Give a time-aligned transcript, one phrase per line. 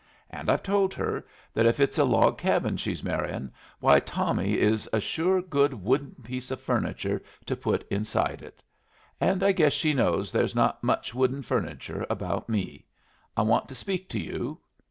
[0.31, 4.89] And I've told her that if it's a log cabin she's marryin', why Tommy is
[4.91, 8.63] a sure good wooden piece of furniture to put inside it.
[9.19, 12.83] And I guess she knows there's not much wooden furniture about me.
[13.37, 14.59] I want to speak to you."